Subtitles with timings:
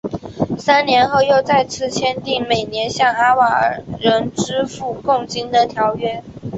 [0.57, 6.23] 三年后又再次签订每年向阿瓦尔人支付贡金的条约。